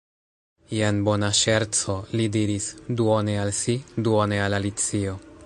"Jen 0.77 1.01
bona 1.07 1.29
ŝerco," 1.39 1.97
li 2.21 2.25
diris, 2.37 2.71
duone 3.03 3.37
al 3.45 3.55
si, 3.61 3.79
duone 4.09 4.43
al 4.49 4.61
Alicio. 4.63 5.17